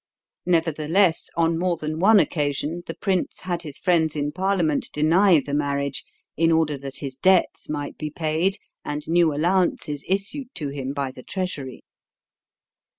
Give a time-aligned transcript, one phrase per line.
[0.47, 5.53] Nevertheless, on more than one occasion the prince had his friends in Parliament deny the
[5.53, 6.03] marriage
[6.35, 11.11] in order that his debts might be paid and new allowances issued to him by
[11.11, 11.83] the Treasury.